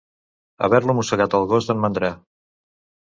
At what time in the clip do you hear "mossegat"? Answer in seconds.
1.01-1.37